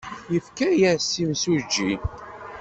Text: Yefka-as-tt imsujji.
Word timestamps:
Yefka-as-tt 0.33 1.21
imsujji. 1.23 1.91